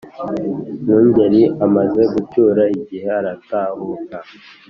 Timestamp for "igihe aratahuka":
2.77-4.17